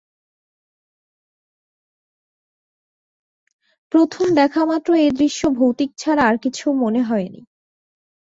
[3.91, 7.41] প্রথম দেখামাত্রই এ দৃশ্য ভৌতিক ছাড়া আর কিছু মনে হয়নি।